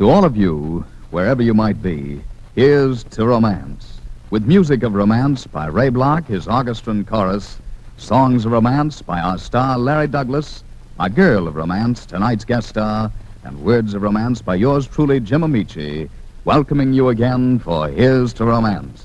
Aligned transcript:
To 0.00 0.08
all 0.08 0.24
of 0.24 0.34
you, 0.34 0.82
wherever 1.10 1.42
you 1.42 1.52
might 1.52 1.82
be, 1.82 2.22
here's 2.54 3.04
to 3.04 3.26
romance. 3.26 4.00
With 4.30 4.46
music 4.46 4.82
of 4.82 4.94
romance 4.94 5.46
by 5.46 5.66
Ray 5.66 5.90
Bloch, 5.90 6.26
his 6.26 6.48
orchestra 6.48 6.94
and 6.94 7.06
chorus, 7.06 7.58
songs 7.98 8.46
of 8.46 8.52
romance 8.52 9.02
by 9.02 9.20
our 9.20 9.36
star 9.36 9.76
Larry 9.76 10.06
Douglas, 10.06 10.64
a 10.98 11.10
girl 11.10 11.46
of 11.46 11.54
romance, 11.54 12.06
tonight's 12.06 12.46
guest 12.46 12.70
star, 12.70 13.12
and 13.44 13.62
words 13.62 13.92
of 13.92 14.00
romance 14.00 14.40
by 14.40 14.54
yours 14.54 14.86
truly, 14.86 15.20
Jim 15.20 15.42
Ameche, 15.42 16.08
welcoming 16.46 16.94
you 16.94 17.10
again 17.10 17.58
for 17.58 17.90
Here's 17.90 18.32
to 18.32 18.46
Romance. 18.46 19.04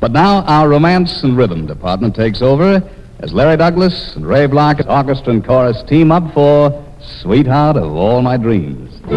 But 0.00 0.12
now 0.12 0.42
our 0.42 0.68
romance 0.68 1.22
and 1.22 1.34
rhythm 1.34 1.66
department 1.66 2.14
takes 2.14 2.42
over 2.42 2.86
as 3.20 3.32
Larry 3.32 3.56
Douglas 3.56 4.16
and 4.16 4.26
Ray 4.26 4.44
Bloch, 4.44 4.86
orchestra 4.86 5.32
and 5.32 5.42
chorus, 5.42 5.82
team 5.84 6.12
up 6.12 6.34
for 6.34 6.84
Sweetheart 7.22 7.78
of 7.78 7.90
All 7.96 8.20
My 8.20 8.36
Dreams. 8.36 8.89
I 9.12 9.16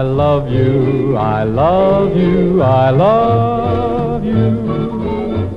love 0.00 0.50
you, 0.50 1.14
I 1.18 1.44
love 1.44 2.16
you, 2.16 2.62
I 2.62 2.88
love 2.88 4.24
you. 4.24 5.52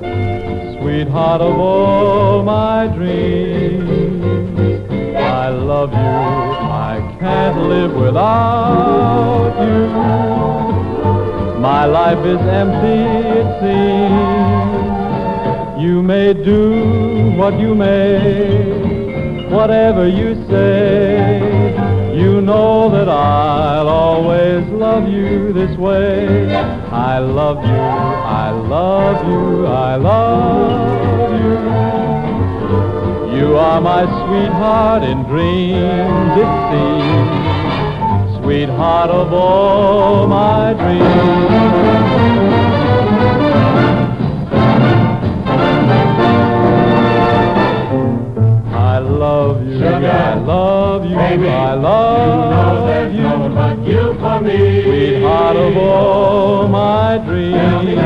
Sweetheart 0.78 1.40
of 1.40 1.58
all 1.58 2.42
my 2.42 2.88
dreams. 2.88 3.88
I 5.16 5.48
love 5.48 5.92
you, 5.92 5.98
I 5.98 7.00
can't 7.20 7.56
live 7.56 7.94
without 7.94 9.54
you. 9.66 9.88
My 11.58 11.86
life 11.86 12.22
is 12.26 12.38
empty, 12.40 13.02
it 13.38 13.60
seems. 13.62 14.90
You 15.82 16.02
may 16.02 16.34
do 16.34 17.30
what 17.38 17.58
you 17.58 17.74
may, 17.74 18.89
whatever 19.50 20.08
you 20.08 20.34
say. 20.48 21.74
You 22.16 22.40
know 22.40 22.90
that 22.90 23.08
I'll 23.08 23.88
always 23.88 24.66
love 24.68 25.08
you 25.08 25.52
this 25.52 25.76
way. 25.76 26.54
I 26.54 27.18
love 27.18 27.58
you, 27.64 27.70
I 27.70 28.50
love 28.50 29.26
you, 29.28 29.66
I 29.66 29.96
love 29.96 31.32
you. 31.42 33.40
You 33.40 33.56
are 33.56 33.80
my 33.80 34.04
sweetheart 34.04 35.02
in 35.02 35.24
dreams, 35.24 36.36
it 36.44 36.50
seems. 36.70 37.40
Sweetheart 38.42 39.10
of 39.10 39.32
all 39.32 40.26
my 40.26 40.72
dreams. 40.74 42.39
Love 49.80 51.04
you, 51.06 51.16
I 51.16 51.24
love 51.24 51.40
you, 51.40 51.48
I 51.48 51.74
love 51.74 53.14
you. 53.14 53.54
but 53.54 53.78
you 53.86 54.14
for 54.20 54.40
me. 54.40 54.82
Sweetheart 54.82 55.56
of 55.56 55.76
all 55.76 56.68
my 56.68 57.18
dreams. 57.18 57.98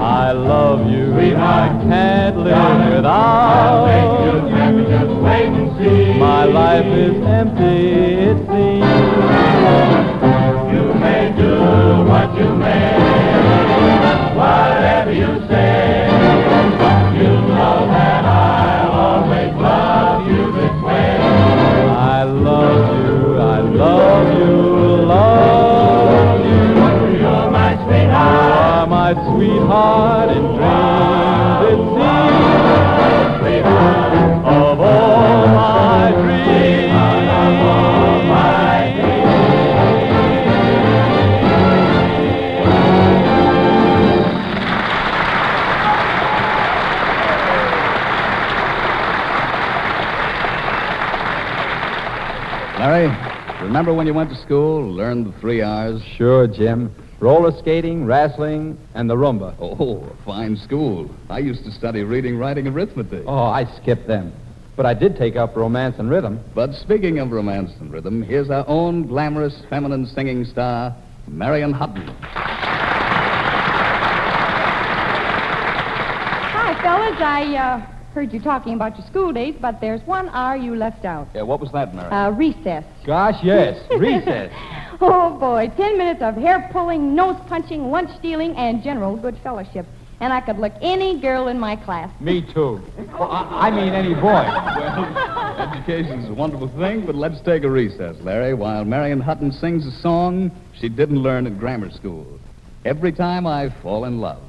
I 0.00 0.32
love 0.32 0.90
you, 0.90 1.12
I 1.36 1.68
can't 1.88 2.36
live 2.38 2.94
without 2.94 3.86
you. 4.24 4.84
Just 4.88 5.20
wait 5.22 5.46
and 5.46 5.78
see. 5.78 6.18
My 6.18 6.44
life 6.44 6.86
is 6.86 7.14
empty, 7.24 7.92
it 8.30 8.36
seems. 8.48 8.86
You 10.72 10.94
may 10.94 11.32
do 11.36 11.52
what 12.08 12.38
you 12.38 12.48
may, 12.54 13.11
school, 55.32 55.40
three 55.40 55.62
hours? 55.62 56.02
Sure, 56.16 56.46
Jim. 56.46 56.94
Roller 57.20 57.52
skating, 57.58 58.04
wrestling, 58.04 58.78
and 58.94 59.08
the 59.08 59.14
rumba. 59.14 59.54
Oh, 59.60 60.04
a 60.04 60.24
fine 60.24 60.56
school. 60.56 61.08
I 61.30 61.38
used 61.38 61.64
to 61.64 61.70
study 61.70 62.02
reading, 62.02 62.36
writing, 62.36 62.66
and 62.66 62.74
arithmetic. 62.74 63.24
Oh, 63.26 63.44
I 63.44 63.64
skipped 63.80 64.08
them. 64.08 64.32
But 64.74 64.86
I 64.86 64.94
did 64.94 65.16
take 65.16 65.36
up 65.36 65.54
romance 65.54 65.96
and 65.98 66.10
rhythm. 66.10 66.40
But 66.54 66.74
speaking 66.74 67.18
of 67.18 67.30
romance 67.30 67.70
and 67.78 67.92
rhythm, 67.92 68.22
here's 68.22 68.50
our 68.50 68.66
own 68.66 69.06
glamorous 69.06 69.62
feminine 69.68 70.06
singing 70.06 70.44
star, 70.44 70.96
Marion 71.28 71.72
Hutton. 71.72 72.08
Hi, 76.54 76.74
fellas. 76.82 77.20
I 77.20 77.54
uh, 77.54 77.80
heard 78.14 78.32
you 78.32 78.40
talking 78.40 78.74
about 78.74 78.98
your 78.98 79.06
school 79.06 79.32
days, 79.32 79.54
but 79.60 79.80
there's 79.80 80.00
one 80.06 80.28
R 80.30 80.56
you 80.56 80.74
left 80.74 81.04
out. 81.04 81.28
Yeah, 81.34 81.42
what 81.42 81.60
was 81.60 81.70
that, 81.72 81.94
Marion? 81.94 82.12
Uh, 82.12 82.30
recess. 82.30 82.84
Gosh, 83.06 83.38
yes. 83.44 83.78
Recess. 83.96 84.52
Oh, 85.04 85.36
boy. 85.36 85.68
Ten 85.76 85.98
minutes 85.98 86.22
of 86.22 86.36
hair 86.36 86.68
pulling, 86.70 87.16
nose 87.16 87.36
punching, 87.48 87.90
lunch 87.90 88.10
stealing, 88.18 88.54
and 88.56 88.84
general 88.84 89.16
good 89.16 89.36
fellowship. 89.42 89.84
And 90.20 90.32
I 90.32 90.40
could 90.40 90.58
lick 90.58 90.74
any 90.80 91.20
girl 91.20 91.48
in 91.48 91.58
my 91.58 91.74
class. 91.74 92.08
Me 92.20 92.40
too. 92.54 92.80
Well, 93.18 93.28
I, 93.32 93.66
I 93.66 93.70
mean 93.72 93.92
any 93.94 94.14
boy. 94.14 94.46
Well, 95.52 95.74
education's 95.74 96.28
a 96.28 96.34
wonderful 96.34 96.68
thing, 96.78 97.04
but 97.04 97.14
let's 97.14 97.40
take 97.42 97.64
a 97.64 97.70
recess, 97.70 98.16
Larry, 98.20 98.54
while 98.54 98.84
Marion 98.84 99.20
Hutton 99.20 99.52
sings 99.52 99.86
a 99.86 99.92
song 100.00 100.50
she 100.78 100.88
didn't 100.88 101.18
learn 101.18 101.46
at 101.46 101.58
grammar 101.58 101.90
school. 101.90 102.38
Every 102.84 103.12
time 103.12 103.46
I 103.46 103.68
fall 103.82 104.04
in 104.04 104.20
love. 104.20 104.42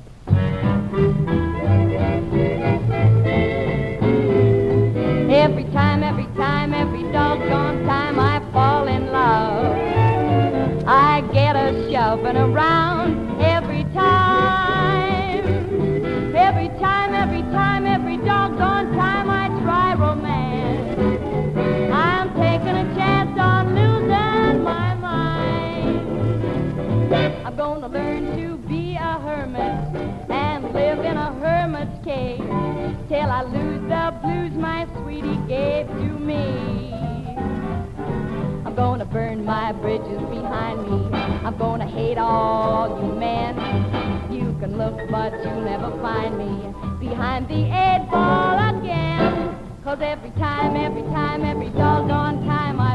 All 42.24 43.02
you 43.02 43.14
men. 43.14 43.54
You 44.32 44.56
can 44.60 44.78
look, 44.78 44.98
but 45.12 45.34
you'll 45.44 45.62
never 45.62 45.92
find 46.02 46.38
me 46.38 46.54
behind 47.00 47.48
the 47.48 47.62
eight 47.84 48.08
ball 48.10 48.58
again. 48.78 49.56
Cause 49.84 50.00
every 50.02 50.32
time, 50.32 50.76
every 50.78 51.04
time, 51.04 51.44
every 51.44 51.70
doggone 51.70 52.46
time 52.46 52.80
I 52.80 52.93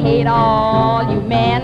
hate 0.00 0.26
all 0.26 1.02
you 1.12 1.20
men. 1.20 1.62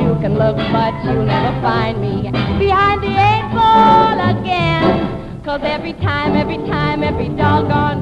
You 0.00 0.16
can 0.20 0.34
look, 0.34 0.56
but 0.56 0.92
you'll 1.04 1.24
never 1.24 1.52
find 1.60 2.00
me 2.00 2.30
behind 2.58 3.02
the 3.02 3.12
eight 3.12 3.48
ball 3.52 4.16
again. 4.32 5.42
Cause 5.44 5.60
every 5.64 5.92
time, 5.94 6.34
every 6.36 6.58
time, 6.68 7.02
every 7.02 7.28
doggone 7.28 8.01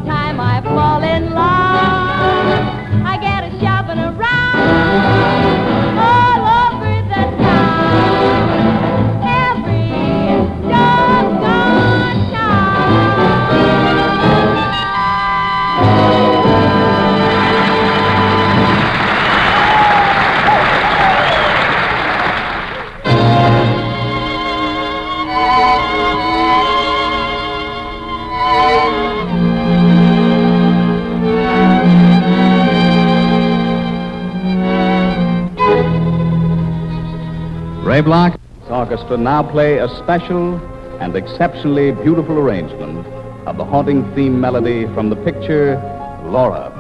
Bloch's 38.03 38.39
orchestra 38.69 39.17
now 39.17 39.43
play 39.43 39.79
a 39.79 39.89
special 39.89 40.57
and 41.01 41.17
exceptionally 41.17 41.93
beautiful 41.93 42.39
arrangement 42.39 43.07
of 43.47 43.57
the 43.57 43.65
haunting 43.65 44.05
theme 44.15 44.41
melody 44.41 44.87
from 44.95 45.11
the 45.11 45.17
picture 45.17 45.77
Laura. 46.25 46.80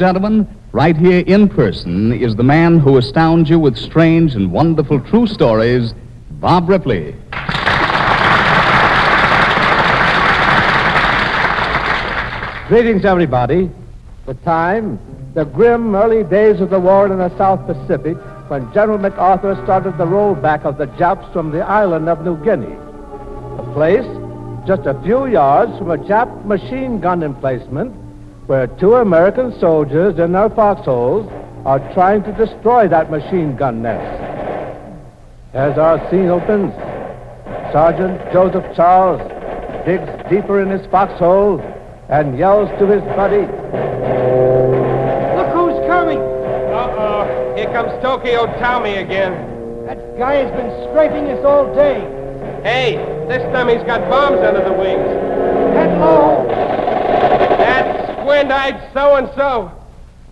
Gentlemen, 0.00 0.48
Right 0.72 0.96
here 0.96 1.24
in 1.26 1.48
person 1.48 2.12
is 2.12 2.36
the 2.36 2.44
man 2.44 2.78
who 2.78 2.96
astounds 2.96 3.50
you 3.50 3.58
with 3.58 3.76
strange 3.76 4.36
and 4.36 4.52
wonderful 4.52 5.00
true 5.00 5.26
stories, 5.26 5.94
Bob 6.30 6.68
Ripley. 6.68 7.12
Greetings, 12.68 13.04
everybody. 13.04 13.68
The 14.26 14.34
time, 14.44 15.00
the 15.34 15.44
grim 15.44 15.96
early 15.96 16.22
days 16.22 16.60
of 16.60 16.70
the 16.70 16.78
war 16.78 17.06
in 17.06 17.18
the 17.18 17.36
South 17.36 17.66
Pacific, 17.66 18.16
when 18.48 18.72
General 18.72 18.98
MacArthur 18.98 19.60
started 19.64 19.98
the 19.98 20.06
rollback 20.06 20.62
of 20.64 20.78
the 20.78 20.86
Japs 20.98 21.30
from 21.32 21.50
the 21.50 21.62
island 21.62 22.08
of 22.08 22.24
New 22.24 22.42
Guinea. 22.44 22.76
A 23.58 23.72
place 23.74 24.06
just 24.68 24.86
a 24.86 24.94
few 25.02 25.26
yards 25.26 25.76
from 25.78 25.90
a 25.90 25.98
Jap 25.98 26.44
machine 26.44 27.00
gun 27.00 27.24
emplacement 27.24 27.92
where 28.46 28.66
two 28.66 28.94
American 28.94 29.58
soldiers 29.60 30.18
in 30.18 30.32
their 30.32 30.50
foxholes 30.50 31.30
are 31.64 31.78
trying 31.92 32.22
to 32.24 32.32
destroy 32.32 32.88
that 32.88 33.10
machine 33.10 33.54
gun 33.56 33.82
nest. 33.82 34.22
As 35.52 35.76
our 35.78 35.98
scene 36.10 36.28
opens, 36.28 36.72
Sergeant 37.72 38.20
Joseph 38.32 38.64
Charles 38.74 39.20
digs 39.84 40.08
deeper 40.30 40.60
in 40.60 40.70
his 40.70 40.84
foxhole 40.90 41.60
and 42.08 42.38
yells 42.38 42.68
to 42.78 42.86
his 42.86 43.02
buddy. 43.14 43.42
Look 45.36 45.50
who's 45.54 45.86
coming! 45.86 46.18
Uh-oh. 46.18 47.54
Here 47.56 47.70
comes 47.72 47.92
Tokyo 48.02 48.46
Tommy 48.58 48.96
again. 48.96 49.32
That 49.86 50.18
guy 50.18 50.34
has 50.36 50.50
been 50.52 50.70
scraping 50.90 51.26
us 51.26 51.44
all 51.44 51.72
day. 51.74 52.00
Hey, 52.62 52.96
this 53.28 53.42
time 53.52 53.68
he's 53.68 53.84
got 53.86 54.08
bombs 54.10 54.40
under 54.40 54.64
the 54.64 54.72
wings. 54.72 55.06
Head 55.74 56.00
low. 56.00 56.70
Squint-eyed 58.40 58.94
so-and-so. 58.94 59.70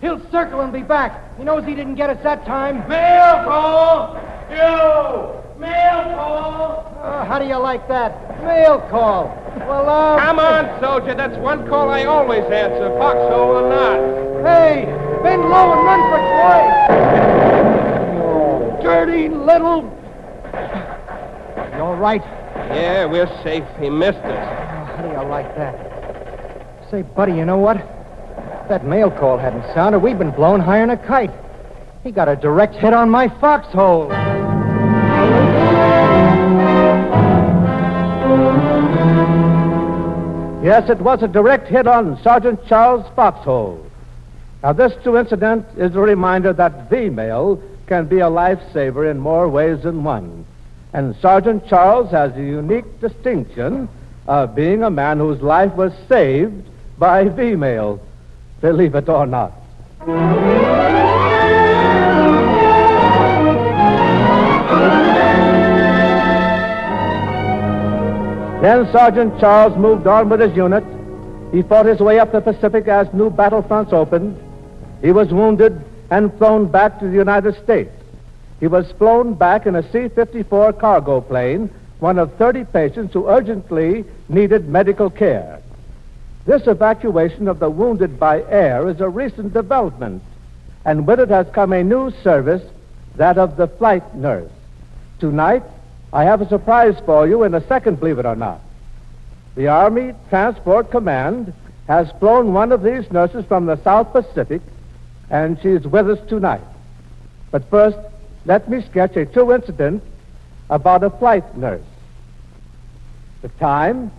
He'll 0.01 0.19
circle 0.31 0.61
and 0.61 0.73
be 0.73 0.81
back. 0.81 1.37
He 1.37 1.43
knows 1.43 1.63
he 1.63 1.75
didn't 1.75 1.93
get 1.93 2.09
us 2.09 2.17
that 2.23 2.43
time. 2.43 2.77
Mail 2.89 3.43
call! 3.43 4.15
You! 4.49 5.61
Mail 5.61 6.15
call! 6.15 6.97
Uh, 7.03 7.23
how 7.25 7.37
do 7.37 7.45
you 7.45 7.57
like 7.57 7.87
that? 7.87 8.41
Mail 8.43 8.79
call. 8.89 9.27
Well, 9.57 9.87
uh... 9.87 10.17
Come 10.17 10.39
on, 10.39 10.81
soldier. 10.81 11.13
That's 11.13 11.37
one 11.37 11.67
call 11.67 11.91
I 11.91 12.05
always 12.05 12.43
answer, 12.45 12.89
foxhole 12.97 13.57
or 13.57 13.69
not. 13.69 13.99
Hey, 14.43 14.85
bend 15.21 15.43
low 15.43 15.73
and 15.73 15.85
run 15.85 16.01
for 16.09 16.17
Troy. 18.73 18.81
Dirty 18.81 19.29
little... 19.29 19.83
You 21.75 21.83
all 21.83 21.95
right? 21.95 22.23
Yeah, 22.73 23.05
we're 23.05 23.29
safe. 23.43 23.65
He 23.79 23.91
missed 23.91 24.17
us. 24.17 24.25
Oh, 24.25 24.85
how 24.95 25.03
do 25.03 25.09
you 25.09 25.29
like 25.29 25.55
that? 25.57 25.75
Say, 26.89 27.03
buddy, 27.03 27.33
you 27.33 27.45
know 27.45 27.59
what? 27.59 27.98
That 28.69 28.85
mail 28.85 29.09
call 29.09 29.39
hadn't 29.39 29.63
sounded, 29.73 29.97
we'd 29.97 30.19
been 30.19 30.29
blown 30.29 30.59
higher 30.59 30.85
than 30.85 30.91
a 30.91 31.07
kite. 31.07 31.31
He 32.03 32.11
got 32.11 32.29
a 32.29 32.35
direct 32.35 32.75
hit 32.75 32.93
on 32.93 33.09
my 33.09 33.27
foxhole. 33.27 34.09
Yes, 40.63 40.87
it 40.87 40.99
was 40.99 41.23
a 41.23 41.27
direct 41.27 41.67
hit 41.67 41.87
on 41.87 42.21
Sergeant 42.21 42.63
Charles 42.67 43.07
Foxhole. 43.15 43.83
Now, 44.61 44.73
this 44.73 44.93
true 45.01 45.17
incident 45.17 45.65
is 45.75 45.95
a 45.95 45.99
reminder 45.99 46.53
that 46.53 46.91
the 46.91 47.09
mail 47.09 47.59
can 47.87 48.05
be 48.05 48.19
a 48.19 48.29
lifesaver 48.29 49.09
in 49.09 49.17
more 49.17 49.49
ways 49.49 49.81
than 49.81 50.03
one. 50.03 50.45
And 50.93 51.15
Sergeant 51.15 51.65
Charles 51.65 52.11
has 52.11 52.37
a 52.37 52.43
unique 52.43 53.01
distinction 53.01 53.89
of 54.27 54.53
being 54.53 54.83
a 54.83 54.91
man 54.91 55.17
whose 55.17 55.41
life 55.41 55.73
was 55.73 55.91
saved 56.07 56.67
by 56.99 57.29
V-mail, 57.29 57.99
believe 58.61 58.95
it 58.95 59.09
or 59.09 59.25
not. 59.25 59.53
Then 68.61 68.91
Sergeant 68.91 69.39
Charles 69.39 69.77
moved 69.77 70.05
on 70.05 70.27
with 70.27 70.41
his 70.41 70.55
unit. 70.55 70.83
He 71.53 71.61
fought 71.61 71.85
his 71.85 71.99
way 71.99 72.19
up 72.19 72.33
the 72.33 72.41
Pacific 72.41 72.87
as 72.87 73.11
new 73.13 73.29
battlefronts 73.29 73.93
opened. 73.93 74.37
He 75.01 75.11
was 75.11 75.29
wounded 75.29 75.81
and 76.11 76.33
flown 76.37 76.69
back 76.69 76.99
to 76.99 77.07
the 77.07 77.15
United 77.15 77.55
States. 77.63 77.91
He 78.59 78.67
was 78.67 78.91
flown 78.93 79.35
back 79.35 79.65
in 79.65 79.75
a 79.77 79.91
C 79.91 80.09
54 80.09 80.73
cargo 80.73 81.21
plane, 81.21 81.69
one 81.99 82.19
of 82.19 82.33
30 82.35 82.65
patients 82.65 83.13
who 83.13 83.27
urgently 83.29 84.03
needed 84.27 84.67
medical 84.67 85.09
care. 85.09 85.61
This 86.49 86.65
evacuation 86.65 87.47
of 87.47 87.59
the 87.59 87.69
wounded 87.69 88.19
by 88.19 88.41
air 88.41 88.89
is 88.89 89.01
a 89.01 89.07
recent 89.07 89.53
development, 89.53 90.23
and 90.83 91.05
with 91.05 91.19
it 91.19 91.29
has 91.29 91.45
come 91.53 91.73
a 91.73 91.83
new 91.83 92.11
service, 92.23 92.63
that 93.17 93.37
of 93.37 93.55
the 93.55 93.67
flight 93.67 94.15
nurse. 94.15 94.49
Tonight, 95.19 95.61
I 96.11 96.23
have 96.23 96.41
a 96.41 96.49
surprise 96.49 96.95
for 97.05 97.27
you 97.27 97.43
in 97.43 97.53
a 97.53 97.63
second, 97.67 97.99
believe 97.99 98.17
it 98.17 98.25
or 98.25 98.35
not. 98.35 98.61
The 99.53 99.67
Army 99.67 100.15
Transport 100.29 100.89
Command 100.89 101.53
has 101.87 102.09
flown 102.13 102.51
one 102.51 102.71
of 102.71 102.81
these 102.81 103.11
nurses 103.11 103.45
from 103.45 103.67
the 103.67 103.79
South 103.83 104.11
Pacific, 104.11 104.63
and 105.29 105.55
she's 105.61 105.85
with 105.85 106.09
us 106.09 106.29
tonight. 106.29 106.65
But 107.51 107.69
first, 107.69 107.99
let 108.45 108.67
me 108.67 108.81
sketch 108.89 109.15
a 109.17 109.27
true 109.27 109.53
incident 109.53 110.01
about 110.71 111.03
a 111.03 111.11
flight 111.11 111.55
nurse. 111.55 111.85
The 113.43 113.49
time, 113.49 114.09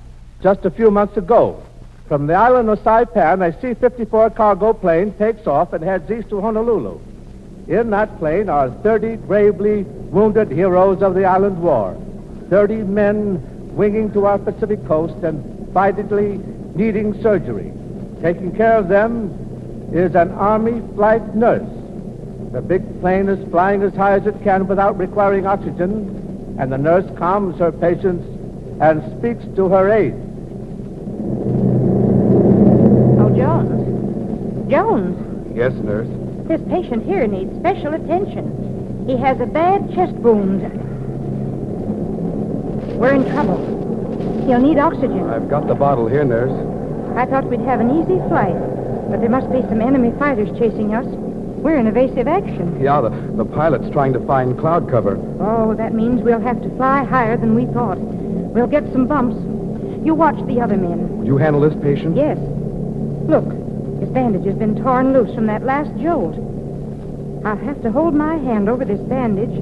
just 0.44 0.64
a 0.64 0.70
few 0.70 0.92
months 0.92 1.16
ago. 1.16 1.60
From 2.10 2.26
the 2.26 2.34
island 2.34 2.68
of 2.68 2.80
Saipan, 2.80 3.40
a 3.40 3.52
C 3.60 3.72
54 3.72 4.30
cargo 4.30 4.72
plane 4.72 5.12
takes 5.12 5.46
off 5.46 5.72
and 5.72 5.84
heads 5.84 6.10
east 6.10 6.28
to 6.30 6.40
Honolulu. 6.40 6.98
In 7.68 7.90
that 7.90 8.18
plane 8.18 8.48
are 8.48 8.68
30 8.68 9.14
bravely 9.14 9.84
wounded 9.84 10.50
heroes 10.50 11.02
of 11.02 11.14
the 11.14 11.24
island 11.24 11.62
war. 11.62 11.96
30 12.48 12.78
men 12.78 13.76
winging 13.76 14.12
to 14.14 14.26
our 14.26 14.40
Pacific 14.40 14.84
coast 14.88 15.22
and 15.22 15.68
vitally 15.68 16.40
needing 16.74 17.14
surgery. 17.22 17.72
Taking 18.20 18.56
care 18.56 18.76
of 18.76 18.88
them 18.88 19.90
is 19.92 20.16
an 20.16 20.32
Army 20.32 20.82
flight 20.96 21.36
nurse. 21.36 21.70
The 22.50 22.60
big 22.60 23.00
plane 23.00 23.28
is 23.28 23.48
flying 23.50 23.82
as 23.82 23.94
high 23.94 24.16
as 24.16 24.26
it 24.26 24.42
can 24.42 24.66
without 24.66 24.98
requiring 24.98 25.46
oxygen, 25.46 26.56
and 26.58 26.72
the 26.72 26.78
nurse 26.78 27.06
calms 27.16 27.56
her 27.60 27.70
patients 27.70 28.26
and 28.80 29.00
speaks 29.16 29.44
to 29.54 29.68
her 29.68 29.88
aide. 29.92 30.26
Oh, 33.20 33.28
Jones. 34.70 35.56
Yes, 35.56 35.72
nurse. 35.72 36.06
this 36.46 36.60
patient 36.68 37.04
here 37.04 37.26
needs 37.26 37.54
special 37.58 37.92
attention. 37.94 39.04
He 39.06 39.16
has 39.16 39.40
a 39.40 39.46
bad 39.46 39.92
chest 39.92 40.12
wound. 40.14 40.62
We're 42.98 43.14
in 43.14 43.24
trouble. 43.30 43.58
He'll 44.46 44.60
need 44.60 44.78
oxygen. 44.78 45.28
I've 45.28 45.48
got 45.48 45.66
the 45.66 45.74
bottle 45.74 46.06
here, 46.06 46.24
nurse. 46.24 46.52
I 47.16 47.26
thought 47.26 47.44
we'd 47.46 47.60
have 47.60 47.80
an 47.80 47.90
easy 48.00 48.18
flight, 48.28 48.54
but 49.10 49.20
there 49.20 49.28
must 49.28 49.50
be 49.50 49.60
some 49.62 49.80
enemy 49.80 50.12
fighters 50.18 50.56
chasing 50.56 50.94
us. 50.94 51.06
We're 51.06 51.76
in 51.76 51.88
evasive 51.88 52.28
action. 52.28 52.80
Yeah, 52.80 53.00
the, 53.00 53.10
the 53.10 53.44
pilot's 53.44 53.90
trying 53.90 54.12
to 54.12 54.20
find 54.24 54.56
cloud 54.58 54.88
cover. 54.88 55.16
Oh, 55.40 55.74
that 55.74 55.94
means 55.94 56.22
we'll 56.22 56.40
have 56.40 56.62
to 56.62 56.70
fly 56.76 57.02
higher 57.04 57.36
than 57.36 57.54
we 57.56 57.66
thought. 57.66 57.98
We'll 57.98 58.68
get 58.68 58.84
some 58.92 59.06
bumps. 59.08 59.36
You 60.06 60.14
watch 60.14 60.36
the 60.46 60.60
other 60.60 60.76
men. 60.76 61.18
Would 61.18 61.26
you 61.26 61.36
handle 61.36 61.60
this 61.60 61.74
patient? 61.82 62.16
Yes. 62.16 62.38
Look, 63.28 63.59
his 64.00 64.08
bandage 64.08 64.46
has 64.46 64.56
been 64.56 64.82
torn 64.82 65.12
loose 65.12 65.34
from 65.34 65.46
that 65.46 65.62
last 65.62 65.90
jolt. 66.00 66.34
I'll 67.44 67.56
have 67.56 67.80
to 67.82 67.92
hold 67.92 68.14
my 68.14 68.36
hand 68.36 68.68
over 68.68 68.84
this 68.84 69.00
bandage 69.00 69.56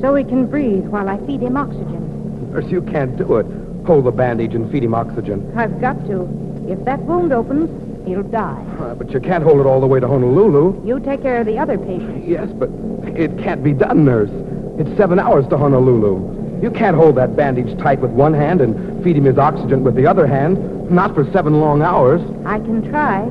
so 0.00 0.14
he 0.14 0.24
can 0.24 0.46
breathe 0.46 0.86
while 0.86 1.08
I 1.08 1.18
feed 1.26 1.40
him 1.40 1.56
oxygen. 1.56 2.52
Nurse, 2.52 2.70
you 2.70 2.82
can't 2.82 3.16
do 3.16 3.36
it. 3.36 3.46
Hold 3.86 4.04
the 4.04 4.10
bandage 4.10 4.54
and 4.54 4.70
feed 4.70 4.84
him 4.84 4.94
oxygen. 4.94 5.56
I've 5.56 5.80
got 5.80 5.94
to. 6.06 6.22
If 6.68 6.84
that 6.84 7.00
wound 7.00 7.32
opens, 7.32 8.06
he'll 8.06 8.22
die. 8.22 8.64
Uh, 8.78 8.94
but 8.94 9.10
you 9.10 9.20
can't 9.20 9.42
hold 9.44 9.60
it 9.60 9.66
all 9.66 9.80
the 9.80 9.86
way 9.86 10.00
to 10.00 10.08
Honolulu. 10.08 10.86
You 10.86 11.00
take 11.00 11.22
care 11.22 11.38
of 11.40 11.46
the 11.46 11.58
other 11.58 11.78
patients. 11.78 12.26
Yes, 12.26 12.50
but 12.52 12.70
it 13.16 13.38
can't 13.38 13.62
be 13.62 13.72
done, 13.72 14.04
nurse. 14.04 14.30
It's 14.78 14.96
seven 14.96 15.18
hours 15.18 15.46
to 15.48 15.56
Honolulu. 15.58 16.60
You 16.62 16.70
can't 16.70 16.96
hold 16.96 17.16
that 17.16 17.34
bandage 17.34 17.76
tight 17.78 18.00
with 18.00 18.10
one 18.12 18.34
hand 18.34 18.60
and 18.60 19.02
feed 19.02 19.16
him 19.16 19.24
his 19.24 19.38
oxygen 19.38 19.82
with 19.82 19.96
the 19.96 20.06
other 20.06 20.26
hand. 20.26 20.90
Not 20.90 21.14
for 21.14 21.30
seven 21.32 21.60
long 21.60 21.82
hours. 21.82 22.20
I 22.46 22.58
can 22.58 22.88
try. 22.88 23.28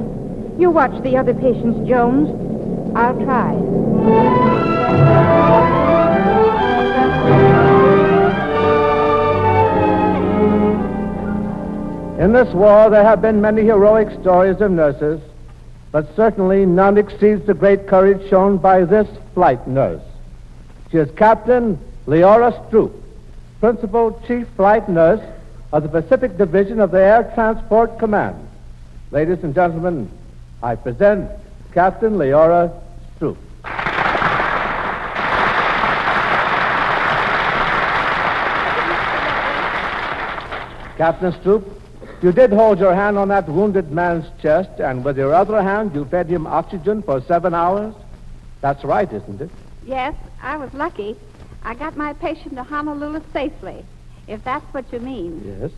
You 0.58 0.70
watch 0.70 1.02
the 1.04 1.18
other 1.18 1.34
patients, 1.34 1.88
Jones. 1.88 2.30
I'll 2.96 3.16
try. 3.24 3.54
In 12.24 12.34
this 12.34 12.54
war, 12.54 12.90
there 12.90 13.04
have 13.04 13.22
been 13.22 13.42
many 13.42 13.64
heroic 13.64 14.10
stories 14.22 14.62
of 14.62 14.72
nurses, 14.72 15.20
but 15.92 16.16
certainly 16.16 16.66
none 16.66 16.98
exceeds 16.98 17.46
the 17.48 17.54
great 17.54 17.88
courage 17.88 18.30
shown 18.30 18.58
by 18.58 18.86
this 18.86 19.08
flight 19.34 19.68
nurse. 19.68 20.04
She 20.92 20.98
is 20.98 21.10
Captain 21.12 21.80
Leora 22.06 22.52
Stroup, 22.70 22.94
Principal 23.60 24.22
Chief 24.28 24.48
Flight 24.56 24.88
Nurse 24.88 25.22
of 25.74 25.84
the 25.84 25.90
Pacific 25.90 26.38
Division 26.38 26.80
of 26.80 26.92
the 26.92 27.00
Air 27.00 27.32
Transport 27.34 27.98
Command. 27.98 28.36
Ladies 29.12 29.44
and 29.44 29.56
gentlemen, 29.56 30.10
I 30.64 30.76
present 30.76 31.30
Captain 31.74 32.14
Leora 32.14 32.72
Stroup. 33.18 33.38
Captain 40.98 41.32
Stroup, 41.34 41.68
you 42.22 42.32
did 42.32 42.54
hold 42.54 42.78
your 42.78 42.94
hand 42.94 43.18
on 43.18 43.30
that 43.30 43.50
wounded 43.50 43.92
man's 43.92 44.28
chest, 44.40 44.80
and 44.80 45.04
with 45.04 45.18
your 45.18 45.34
other 45.34 45.64
hand, 45.64 45.96
you 45.96 46.06
fed 46.06 46.28
him 46.28 46.46
oxygen 46.46 47.02
for 47.02 47.22
seven 47.22 47.56
hours? 47.56 47.96
That's 48.62 48.84
right, 48.84 49.12
isn't 49.12 49.42
it? 49.42 49.50
Yes, 49.84 50.14
I 50.44 50.58
was 50.58 50.72
lucky. 50.76 51.16
I 51.64 51.74
got 51.74 51.98
my 51.98 52.14
patient 52.14 52.54
to 52.56 52.64
Honolulu 52.64 53.22
safely, 53.34 53.84
if 54.28 54.44
that's 54.44 54.72
what 54.76 54.86
you 54.94 55.00
mean. 55.00 55.60
Yes. 55.60 55.72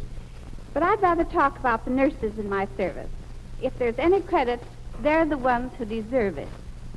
But 0.74 0.84
I'd 0.84 1.02
rather 1.02 1.24
talk 1.24 1.58
about 1.58 1.86
the 1.86 1.92
nurses 1.92 2.38
in 2.38 2.50
my 2.50 2.68
service. 2.75 3.10
If 3.63 3.79
there's 3.79 3.98
any 3.98 4.20
credit, 4.20 4.62
they're 5.01 5.25
the 5.25 5.38
ones 5.38 5.72
who 5.77 5.86
deserve 5.86 6.38
it. 6.38 6.50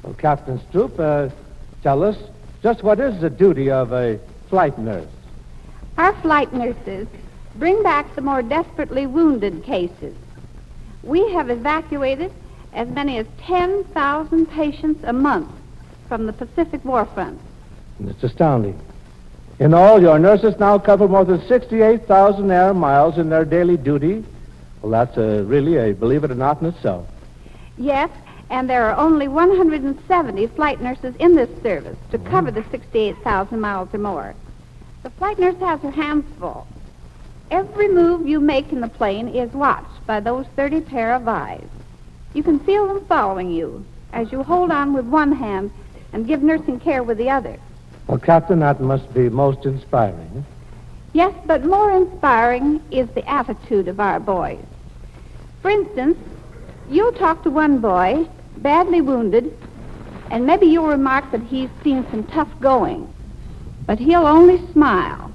Well, 0.02 0.14
Captain 0.14 0.58
Stroup, 0.58 0.98
uh, 0.98 1.32
tell 1.84 2.02
us 2.02 2.16
just 2.60 2.82
what 2.82 2.98
is 2.98 3.20
the 3.20 3.30
duty 3.30 3.70
of 3.70 3.92
a 3.92 4.18
flight 4.50 4.76
nurse? 4.76 5.08
Our 5.96 6.12
flight 6.22 6.52
nurses 6.52 7.06
bring 7.54 7.82
back 7.84 8.12
the 8.16 8.20
more 8.20 8.42
desperately 8.42 9.06
wounded 9.06 9.62
cases. 9.62 10.16
We 11.04 11.32
have 11.34 11.50
evacuated 11.50 12.32
as 12.72 12.88
many 12.88 13.18
as 13.18 13.26
10,000 13.38 14.46
patients 14.46 15.04
a 15.04 15.12
month 15.12 15.48
from 16.08 16.26
the 16.26 16.32
Pacific 16.32 16.84
war 16.84 17.06
front. 17.06 17.40
It's 18.00 18.24
astounding. 18.24 18.78
In 19.60 19.72
all, 19.72 20.02
your 20.02 20.18
nurses 20.18 20.58
now 20.58 20.78
cover 20.78 21.06
more 21.06 21.24
than 21.24 21.46
68,000 21.46 22.50
air 22.50 22.74
miles 22.74 23.18
in 23.18 23.30
their 23.30 23.44
daily 23.44 23.76
duty. 23.76 24.24
Well, 24.86 25.04
that's 25.04 25.18
uh, 25.18 25.42
really 25.42 25.78
a 25.78 25.94
believe 25.94 26.22
it 26.22 26.30
or 26.30 26.36
not 26.36 26.60
in 26.60 26.68
itself. 26.68 27.08
Yes, 27.76 28.08
and 28.50 28.70
there 28.70 28.84
are 28.88 28.96
only 28.96 29.26
170 29.26 30.46
flight 30.46 30.80
nurses 30.80 31.12
in 31.16 31.34
this 31.34 31.50
service 31.60 31.98
to 32.12 32.18
cover 32.18 32.52
the 32.52 32.62
68,000 32.70 33.60
miles 33.60 33.92
or 33.92 33.98
more. 33.98 34.36
The 35.02 35.10
flight 35.10 35.40
nurse 35.40 35.58
has 35.58 35.80
her 35.80 35.90
hands 35.90 36.24
full. 36.38 36.68
Every 37.50 37.88
move 37.88 38.28
you 38.28 38.38
make 38.38 38.70
in 38.70 38.80
the 38.80 38.86
plane 38.86 39.26
is 39.26 39.52
watched 39.52 40.06
by 40.06 40.20
those 40.20 40.46
30 40.54 40.82
pair 40.82 41.16
of 41.16 41.26
eyes. 41.26 41.66
You 42.32 42.44
can 42.44 42.60
feel 42.60 42.86
them 42.86 43.04
following 43.06 43.50
you 43.50 43.84
as 44.12 44.30
you 44.30 44.44
hold 44.44 44.70
on 44.70 44.92
with 44.92 45.06
one 45.06 45.32
hand 45.32 45.72
and 46.12 46.28
give 46.28 46.44
nursing 46.44 46.78
care 46.78 47.02
with 47.02 47.18
the 47.18 47.30
other. 47.30 47.58
Well, 48.06 48.18
Captain, 48.18 48.60
that 48.60 48.80
must 48.80 49.12
be 49.12 49.28
most 49.30 49.66
inspiring. 49.66 50.46
Yes, 51.12 51.34
but 51.44 51.64
more 51.64 51.90
inspiring 51.90 52.80
is 52.92 53.08
the 53.16 53.28
attitude 53.28 53.88
of 53.88 53.98
our 53.98 54.20
boys. 54.20 54.64
For 55.66 55.70
instance, 55.70 56.16
you'll 56.88 57.10
talk 57.10 57.42
to 57.42 57.50
one 57.50 57.80
boy, 57.80 58.28
badly 58.58 59.00
wounded, 59.00 59.52
and 60.30 60.46
maybe 60.46 60.66
you'll 60.66 60.86
remark 60.86 61.32
that 61.32 61.42
he's 61.42 61.68
seen 61.82 62.06
some 62.08 62.22
tough 62.22 62.48
going. 62.60 63.12
But 63.84 63.98
he'll 63.98 64.28
only 64.28 64.64
smile 64.70 65.32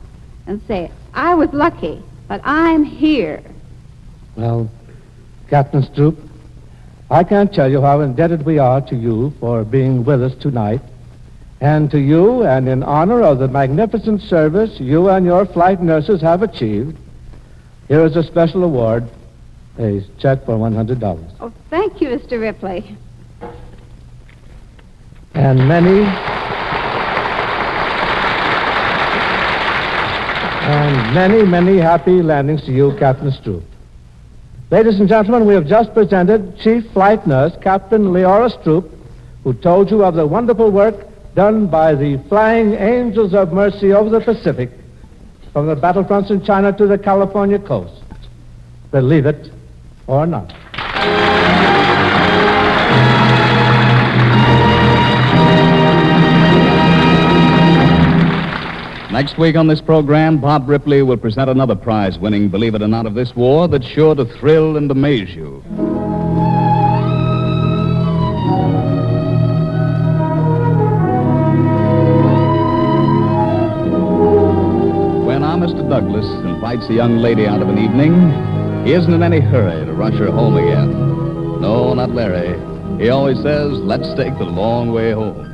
and 0.47 0.61
say, 0.69 0.89
I 1.13 1.35
was 1.35 1.51
lucky, 1.51 2.01
but 2.29 2.39
I'm 2.45 2.85
here. 2.85 3.43
Well, 4.37 4.71
Captain 5.49 5.81
Stroup, 5.81 6.15
I 7.09 7.25
can't 7.25 7.53
tell 7.53 7.69
you 7.69 7.81
how 7.81 7.99
indebted 7.99 8.45
we 8.45 8.57
are 8.57 8.79
to 8.79 8.95
you 8.95 9.33
for 9.41 9.65
being 9.65 10.05
with 10.05 10.23
us 10.23 10.35
tonight. 10.35 10.79
And 11.59 11.91
to 11.91 11.99
you, 11.99 12.45
and 12.45 12.69
in 12.69 12.83
honor 12.83 13.21
of 13.21 13.39
the 13.39 13.49
magnificent 13.49 14.21
service 14.21 14.79
you 14.79 15.09
and 15.09 15.25
your 15.25 15.45
flight 15.45 15.81
nurses 15.81 16.21
have 16.21 16.41
achieved, 16.41 16.97
here 17.89 18.05
is 18.05 18.15
a 18.15 18.23
special 18.23 18.63
award, 18.63 19.09
a 19.77 20.01
check 20.19 20.45
for 20.45 20.55
$100. 20.57 21.31
Oh, 21.39 21.51
thank 21.69 22.01
you, 22.01 22.09
Mr. 22.09 22.39
Ripley. 22.39 22.97
And 25.33 25.67
many, 25.67 26.01
and 30.61 31.13
many, 31.15 31.43
many 31.43 31.77
happy 31.77 32.21
landings 32.21 32.63
to 32.65 32.71
you, 32.71 32.95
Captain 32.99 33.31
Stroup. 33.31 33.63
Ladies 34.71 34.99
and 34.99 35.07
gentlemen, 35.07 35.47
we 35.47 35.53
have 35.53 35.67
just 35.67 35.93
presented 35.93 36.57
Chief 36.59 36.89
Flight 36.91 37.25
Nurse 37.25 37.53
Captain 37.61 38.03
Leora 38.07 38.51
Stroup, 38.61 38.89
who 39.43 39.53
told 39.53 39.89
you 39.89 40.03
of 40.03 40.15
the 40.15 40.25
wonderful 40.25 40.69
work 40.69 41.07
done 41.33 41.67
by 41.67 41.95
the 41.95 42.17
Flying 42.27 42.73
Angels 42.73 43.33
of 43.33 43.53
Mercy 43.53 43.93
over 43.93 44.09
the 44.09 44.19
Pacific, 44.19 44.69
from 45.53 45.67
the 45.67 45.75
battlefronts 45.75 46.29
in 46.29 46.43
China 46.43 46.71
to 46.73 46.87
the 46.87 46.97
California 46.97 47.57
coast. 47.57 48.03
Believe 48.91 49.25
it 49.25 49.51
or 50.07 50.25
not. 50.25 50.53
Next 59.11 59.37
week 59.37 59.57
on 59.57 59.67
this 59.67 59.81
program, 59.81 60.39
Bob 60.39 60.69
Ripley 60.69 61.01
will 61.01 61.17
present 61.17 61.49
another 61.49 61.75
prize 61.75 62.17
winning 62.17 62.47
Believe 62.47 62.75
It 62.75 62.81
or 62.81 62.87
Not 62.87 63.05
of 63.05 63.13
this 63.13 63.35
war 63.35 63.67
that's 63.67 63.85
sure 63.85 64.15
to 64.15 64.23
thrill 64.23 64.77
and 64.77 64.89
amaze 64.89 65.35
you. 65.35 65.61
When 75.27 75.43
our 75.43 75.57
Mr. 75.57 75.87
Douglas 75.89 76.25
invites 76.45 76.89
a 76.89 76.93
young 76.93 77.17
lady 77.17 77.45
out 77.45 77.61
of 77.61 77.67
an 77.67 77.77
evening, 77.77 78.50
he 78.85 78.93
isn't 78.93 79.13
in 79.13 79.21
any 79.21 79.39
hurry 79.39 79.85
to 79.85 79.93
rush 79.93 80.15
her 80.15 80.31
home 80.31 80.57
again. 80.57 80.91
No, 81.61 81.93
not 81.93 82.09
Larry. 82.11 82.57
He 83.01 83.09
always 83.09 83.37
says, 83.41 83.71
let's 83.79 84.13
take 84.15 84.37
the 84.37 84.45
long 84.45 84.91
way 84.91 85.11
home. 85.11 85.47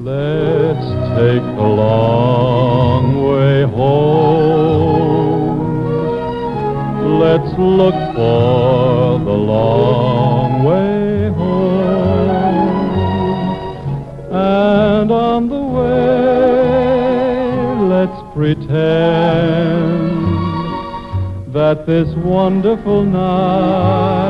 Let's 0.00 0.86
take 1.18 1.42
the 1.42 1.62
long 1.62 3.22
way 3.28 3.62
home. 3.62 4.08
Let's 7.18 7.58
look 7.58 7.94
for 8.14 9.18
the 9.18 9.32
long 9.32 10.64
way 10.64 11.28
home. 11.30 11.58
And 14.32 15.10
on 15.10 15.48
the 15.48 15.62
way, 15.78 15.88
let's 17.88 18.22
pretend 18.34 20.07
that 21.52 21.86
this 21.86 22.08
wonderful 22.16 23.04
night 23.04 24.28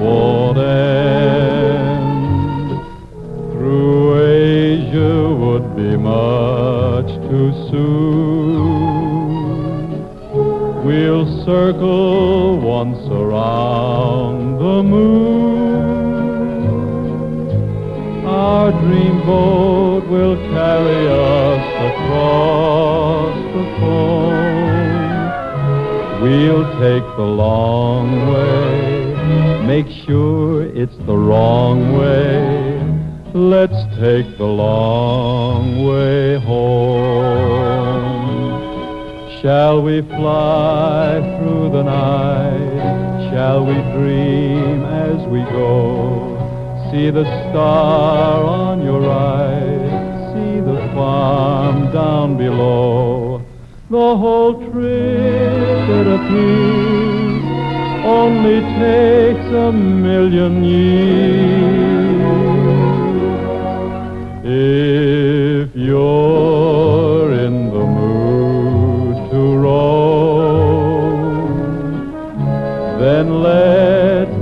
won't 0.00 0.56
end. 0.58 1.98
Through 3.52 4.20
Asia 4.24 5.34
would 5.34 5.74
be 5.74 5.96
much 5.96 7.08
too 7.28 7.52
soon. 7.70 8.78
We'll 10.84 11.26
circle 11.44 12.60
once 12.60 13.08
around 13.10 14.58
the 14.58 14.82
moon. 14.84 15.88
Our 18.24 18.70
dream 18.70 19.20
boat 19.26 20.06
will 20.08 20.36
carry 20.52 21.08
us 21.08 21.66
across 21.90 23.34
the 23.54 23.64
foam. 23.80 24.57
We'll 26.20 26.64
take 26.80 27.04
the 27.16 27.22
long 27.22 28.26
way. 28.32 29.66
Make 29.66 29.86
sure 30.04 30.64
it's 30.64 30.96
the 31.06 31.16
wrong 31.16 31.96
way. 31.96 32.82
Let's 33.34 33.84
take 34.00 34.36
the 34.36 34.44
long 34.44 35.86
way 35.86 36.40
home. 36.40 37.78
Shall 39.40 39.80
we 39.80 40.02
fly 40.02 41.20
through 41.38 41.70
the 41.70 41.84
night? 41.84 43.30
Shall 43.30 43.64
we 43.64 43.74
dream 43.92 44.82
as 44.86 45.24
we 45.28 45.44
go? 45.44 46.34
See 46.90 47.10
the 47.10 47.24
star 47.50 48.42
on 48.42 48.82
your 48.82 49.00
right. 49.02 50.34
See 50.34 50.58
the 50.58 50.80
farm 50.94 51.92
down 51.92 52.36
below. 52.36 53.37
The 53.90 53.96
whole 53.96 54.52
trip, 54.70 55.88
it 55.98 56.06
appears, 56.06 57.42
only 58.04 58.60
takes 58.60 59.48
a 59.50 59.72
million 59.72 60.62
years. 60.62 61.88
If 64.44 65.74
you're 65.74 67.32
in 67.32 67.70
the 67.70 67.86
mood 67.86 69.30
to 69.30 69.56
roam, 69.56 69.88
then 73.00 73.42
let's 73.42 74.37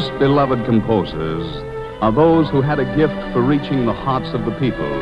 best 0.00 0.18
beloved 0.18 0.64
composers 0.64 1.44
are 2.00 2.10
those 2.10 2.48
who 2.48 2.62
had 2.62 2.78
a 2.78 2.96
gift 2.96 3.12
for 3.34 3.42
reaching 3.42 3.84
the 3.84 3.92
hearts 3.92 4.32
of 4.32 4.46
the 4.46 4.52
people. 4.52 4.92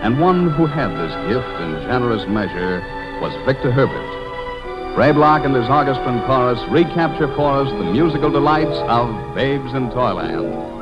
And 0.00 0.18
one 0.18 0.48
who 0.48 0.64
had 0.64 0.92
this 0.92 1.12
gift 1.28 1.60
in 1.60 1.82
generous 1.82 2.26
measure 2.26 2.80
was 3.20 3.34
Victor 3.44 3.70
Herbert. 3.70 4.96
Ray 4.96 5.12
Bloch 5.12 5.44
and 5.44 5.54
his 5.54 5.68
and 5.68 6.24
chorus 6.24 6.58
recapture 6.70 7.28
for 7.36 7.66
us 7.66 7.70
the 7.72 7.92
musical 7.92 8.30
delights 8.30 8.78
of 8.88 9.34
Babes 9.34 9.74
in. 9.74 9.90
Toyland, 9.90 10.73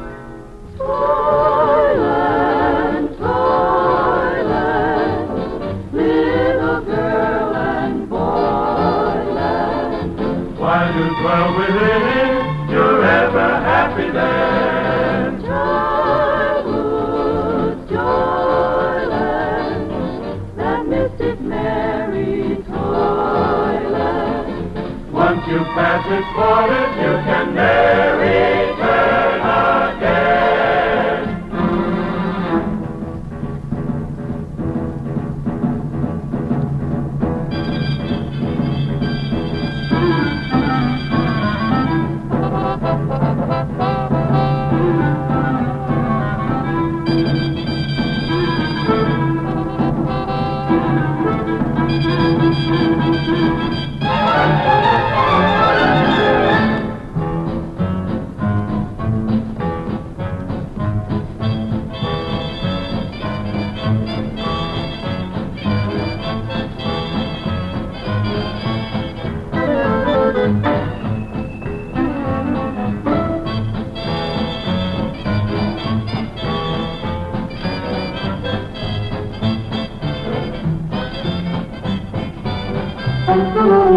its 26.07 26.27
borders, 26.35 26.97
you 26.97 27.12
can 27.27 27.55
never 27.55 28.12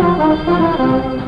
Thank. 0.05 1.24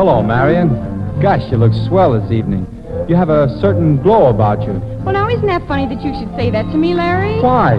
Hello, 0.00 0.22
Marion. 0.22 0.72
Gosh, 1.20 1.44
you 1.52 1.58
look 1.58 1.74
swell 1.74 2.18
this 2.18 2.32
evening. 2.32 2.64
You 3.06 3.16
have 3.16 3.28
a 3.28 3.52
certain 3.60 4.00
glow 4.00 4.30
about 4.32 4.62
you. 4.62 4.80
Well, 5.04 5.12
now, 5.12 5.28
isn't 5.28 5.44
that 5.44 5.60
funny 5.68 5.84
that 5.92 6.00
you 6.00 6.16
should 6.16 6.34
say 6.40 6.48
that 6.48 6.62
to 6.72 6.78
me, 6.78 6.94
Larry? 6.94 7.38
Why? 7.42 7.76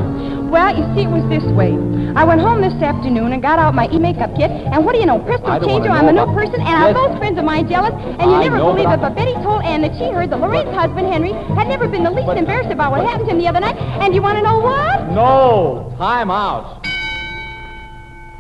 Well, 0.54 0.70
you 0.70 0.86
see, 0.94 1.02
it 1.02 1.10
was 1.10 1.26
this 1.34 1.42
way. 1.58 1.74
I 2.14 2.24
went 2.24 2.40
home 2.40 2.62
this 2.62 2.78
afternoon 2.78 3.34
and 3.34 3.42
got 3.42 3.58
out 3.58 3.74
my 3.74 3.90
e-makeup 3.90 4.36
kit, 4.38 4.52
and 4.52 4.86
what 4.86 4.94
do 4.94 5.00
you 5.00 5.08
know, 5.08 5.18
Crystal 5.18 5.50
I 5.50 5.58
don't 5.58 5.68
chango, 5.68 5.90
wanna 5.90 5.94
I'm 5.98 6.08
a 6.10 6.14
new 6.14 6.30
person, 6.38 6.62
and 6.62 6.70
are 6.70 6.94
Yes. 6.94 6.96
those 7.02 7.18
friends 7.18 7.40
of 7.40 7.44
mine 7.44 7.68
jealous? 7.68 7.96
And 8.20 8.30
you 8.30 8.38
I 8.38 8.44
never 8.44 8.58
believe 8.58 8.88
it, 8.88 9.02
but 9.02 9.16
Betty 9.16 9.34
told 9.42 9.64
Ann 9.66 9.82
that 9.82 9.98
she 9.98 10.06
heard 10.14 10.30
that 10.30 10.40
Lorraine's 10.40 10.76
husband, 10.76 11.12
Henry, 11.12 11.34
had 11.58 11.68
never 11.68 11.88
been 11.88 12.04
the 12.04 12.12
least 12.12 12.30
embarrassed 12.38 12.70
about 12.70 12.92
what 12.92 13.04
happened 13.04 13.30
to 13.30 13.32
him 13.34 13.40
the 13.42 13.48
other 13.48 13.62
night. 13.62 13.78
And 13.98 14.14
you 14.14 14.22
want 14.22 14.38
to 14.38 14.44
know 14.44 14.60
what? 14.60 15.10
No, 15.10 15.92
time 15.98 16.30
out. 16.30 16.81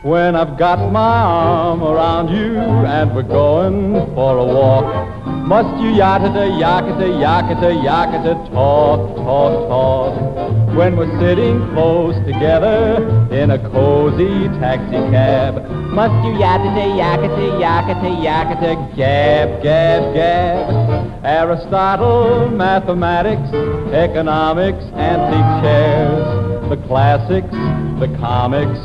When 0.03 0.35
I've 0.35 0.57
got 0.57 0.91
my 0.91 0.99
arm 0.99 1.83
around 1.83 2.29
you 2.29 2.57
and 2.57 3.13
we're 3.13 3.21
going 3.21 3.93
for 4.15 4.35
a 4.35 4.43
walk, 4.43 5.27
must 5.45 5.79
you 5.79 5.91
yakata, 5.91 6.49
yakata, 6.57 7.05
yakata, 7.21 7.69
yakata, 7.85 8.49
talk, 8.49 9.15
talk, 9.17 9.69
talk? 9.69 10.75
When 10.75 10.97
we're 10.97 11.19
sitting 11.19 11.59
close 11.75 12.15
together 12.25 12.97
in 13.31 13.51
a 13.51 13.59
cozy 13.69 14.47
taxi 14.57 14.97
cab, 15.13 15.69
must 15.69 16.15
you 16.25 16.33
yakata, 16.33 16.97
yakata, 16.97 17.61
yakata, 17.61 18.09
yakata, 18.25 18.97
gab, 18.97 19.61
gab, 19.61 20.15
gab? 20.15 21.23
Aristotle, 21.23 22.49
mathematics, 22.49 23.53
economics, 23.93 24.83
antique 24.95 25.63
chairs, 25.63 26.69
the 26.69 26.87
classics, 26.87 27.53
the 27.99 28.07
comics, 28.17 28.79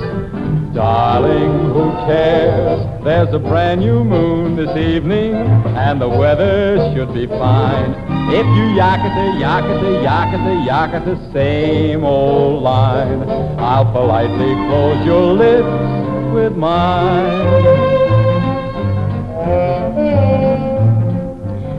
Darling, 0.77 1.73
who 1.73 1.91
cares? 2.07 3.03
There's 3.03 3.33
a 3.33 3.39
brand 3.39 3.81
new 3.81 4.05
moon 4.05 4.57
this 4.57 4.77
evening, 4.77 5.33
and 5.35 5.99
the 5.99 6.07
weather 6.07 6.93
should 6.95 7.15
be 7.15 7.27
fine. 7.27 7.93
If 8.29 8.45
you 8.45 8.77
yakata, 8.77 9.41
yakata, 9.41 10.05
yakata, 10.05 10.69
yakata, 10.69 11.33
same 11.33 12.05
old 12.05 12.63
line, 12.63 13.23
I'll 13.59 13.91
politely 13.91 14.53
close 14.69 15.03
your 15.07 15.33
lips 15.33 16.35
with 16.35 16.55
mine. 16.59 17.25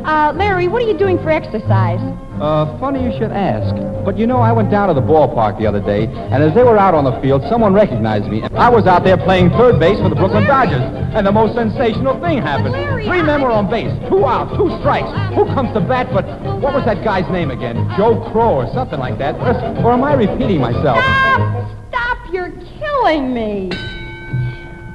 Uh, 0.07 0.33
Larry, 0.35 0.67
what 0.67 0.81
are 0.81 0.87
you 0.87 0.97
doing 0.97 1.19
for 1.19 1.29
exercise? 1.29 1.99
Uh, 2.41 2.65
funny 2.79 3.03
you 3.03 3.11
should 3.19 3.31
ask. 3.31 3.75
But 4.07 4.17
you 4.17 4.25
know, 4.25 4.37
I 4.37 4.53
went 4.53 4.71
down 4.71 4.87
to 4.87 4.93
the 4.93 5.01
ballpark 5.01 5.59
the 5.59 5.67
other 5.67 5.81
day, 5.81 6.07
and 6.07 6.41
as 6.41 6.55
they 6.55 6.63
were 6.63 6.77
out 6.77 6.95
on 6.95 7.03
the 7.03 7.19
field, 7.19 7.43
someone 7.49 7.73
recognized 7.73 8.31
me. 8.31 8.41
I 8.55 8.69
was 8.69 8.87
out 8.87 9.03
there 9.03 9.17
playing 9.17 9.49
third 9.49 9.81
base 9.81 9.99
for 9.99 10.07
the 10.07 10.15
Brooklyn 10.15 10.45
Dodgers, 10.45 10.79
and 10.79 11.27
the 11.27 11.31
most 11.33 11.55
sensational 11.55 12.17
thing 12.21 12.37
happened. 12.37 12.73
Three 13.03 13.21
men 13.21 13.41
were 13.41 13.51
on 13.51 13.69
base, 13.69 13.91
two 14.07 14.25
out, 14.25 14.55
two 14.55 14.71
strikes. 14.79 15.11
Who 15.35 15.43
comes 15.51 15.73
to 15.73 15.81
bat 15.81 16.07
but, 16.13 16.23
what 16.63 16.73
was 16.73 16.85
that 16.85 17.03
guy's 17.03 17.29
name 17.29 17.51
again? 17.51 17.75
Joe 17.97 18.23
Crow 18.31 18.63
or 18.63 18.73
something 18.73 18.97
like 18.97 19.17
that. 19.17 19.35
Or 19.83 19.91
am 19.91 20.05
I 20.05 20.13
repeating 20.13 20.61
myself? 20.61 21.03
Stop! 21.03 21.77
Stop! 21.89 22.17
You're 22.31 22.53
killing 22.79 23.33
me! 23.33 23.71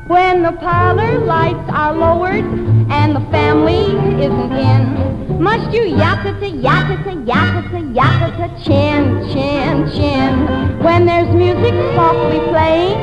When 0.08 0.42
the 0.42 0.52
parlor 0.52 1.18
lights 1.18 1.68
are 1.68 1.92
lowered 1.92 2.71
and 2.92 3.16
the 3.16 3.24
family 3.30 3.86
isn't 4.22 4.52
in, 4.52 5.42
must 5.42 5.72
you 5.72 5.82
yakata, 5.96 6.48
yakata, 6.68 7.12
yakata, 7.24 7.80
yakata, 7.98 8.46
chin, 8.64 9.02
chin, 9.32 9.90
chin? 9.92 10.78
When 10.84 11.06
there's 11.06 11.34
music 11.34 11.74
softly 11.96 12.40
playing 12.50 12.98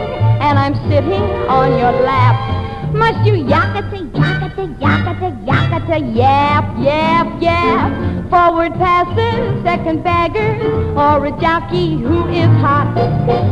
and 0.45 0.59
I'm 0.59 0.75
sitting 0.89 1.25
on 1.57 1.71
your 1.81 1.91
lap, 2.03 2.37
must 2.93 3.25
you 3.25 3.33
yakata, 3.33 3.99
yakata, 4.13 4.63
yakata, 4.79 5.45
yakata, 5.49 6.15
yap, 6.15 6.65
yap, 6.79 7.41
yap? 7.41 8.29
Forward 8.29 8.73
passes, 8.75 9.63
second 9.63 10.03
baggers, 10.03 10.61
or 10.95 11.25
a 11.25 11.31
jockey 11.41 11.97
who 11.97 12.27
is 12.29 12.51
hot, 12.61 12.95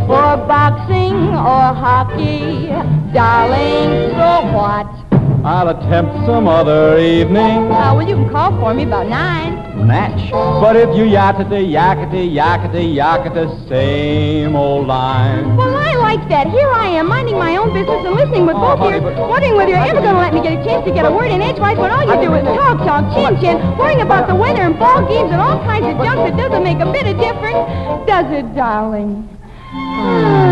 or 0.07 0.37
boxing 0.45 1.17
or 1.33 1.73
hockey, 1.73 2.67
darling, 3.11 4.13
so 4.13 4.53
what? 4.53 5.06
I'll 5.43 5.69
attempt 5.69 6.25
some 6.25 6.47
other 6.47 6.97
evening. 6.97 7.71
Uh, 7.71 7.93
well, 7.95 8.07
you 8.07 8.15
can 8.15 8.29
call 8.29 8.51
for 8.59 8.73
me 8.73 8.83
about 8.83 9.07
nine. 9.07 9.55
Match. 9.87 10.31
But 10.31 10.75
if 10.75 10.89
you 10.97 11.05
yakata, 11.05 11.61
yakata, 11.61 12.17
yakata, 12.33 12.81
yakata, 12.81 13.69
same 13.69 14.55
old 14.55 14.87
line. 14.87 15.55
Well, 15.55 15.75
I 15.75 15.95
like 15.95 16.27
that. 16.29 16.47
Here 16.47 16.67
I 16.67 16.87
am, 16.87 17.07
minding 17.07 17.37
my 17.37 17.55
own 17.55 17.71
business 17.71 18.03
and 18.03 18.15
listening 18.15 18.45
with 18.47 18.55
Oh, 18.57 18.75
both 18.75 18.79
honey, 18.79 18.97
ears, 18.97 19.19
wondering 19.29 19.55
whether 19.55 19.69
you're 19.71 19.79
ever 19.79 20.01
going 20.01 20.15
to 20.15 20.19
let 20.19 20.33
me 20.33 20.41
get 20.41 20.59
a 20.59 20.63
chance 20.65 20.83
to 20.85 20.91
get 20.91 21.05
a 21.05 21.11
word 21.11 21.29
in 21.29 21.41
edgewise 21.41 21.77
when 21.77 21.91
all 21.91 22.01
you 22.01 22.27
do 22.27 22.33
is 22.33 22.43
talk, 22.43 22.79
talk, 22.79 23.13
chin, 23.13 23.39
chin, 23.39 23.77
worrying 23.77 24.01
about 24.01 24.27
the 24.27 24.35
weather 24.35 24.61
and 24.61 24.77
ball 24.79 25.07
games 25.07 25.31
and 25.31 25.39
all 25.39 25.59
kinds 25.63 25.85
of 25.85 25.95
junk 26.03 26.17
that 26.27 26.35
doesn't 26.35 26.63
make 26.63 26.79
a 26.79 26.91
bit 26.91 27.05
of 27.05 27.15
difference. 27.21 27.61
Does 28.09 28.25
it, 28.33 28.55
darling? 28.55 29.29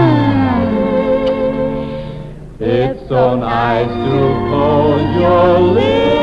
It's 2.58 3.10
so 3.10 3.36
nice 3.36 3.86
to 3.86 4.50
hold 4.50 5.14
your 5.14 5.60
lips 5.60 6.15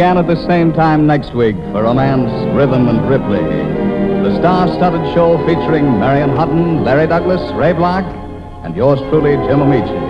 again 0.00 0.16
at 0.16 0.26
the 0.26 0.46
same 0.48 0.72
time 0.72 1.06
next 1.06 1.34
week 1.34 1.54
for 1.72 1.82
Romance, 1.82 2.32
Rhythm, 2.56 2.88
and 2.88 3.06
Ripley. 3.06 3.44
The 4.22 4.34
star-studded 4.38 5.12
show 5.12 5.36
featuring 5.46 5.84
Marion 6.00 6.30
Hutton, 6.30 6.84
Larry 6.84 7.06
Douglas, 7.06 7.52
Ray 7.52 7.74
Bloch, 7.74 8.06
and 8.64 8.74
yours 8.74 8.98
truly, 9.10 9.36
Jim 9.46 9.60
Ameche. 9.60 10.09